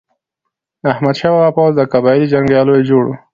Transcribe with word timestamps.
د 0.81 0.83
احمد 0.93 1.15
شاه 1.19 1.33
بابا 1.35 1.55
پوځ 1.57 1.71
د 1.77 1.81
قبایلو 1.93 2.25
له 2.29 2.31
جنګیالیو 2.33 2.87
جوړ 2.89 3.03
و. 3.07 3.11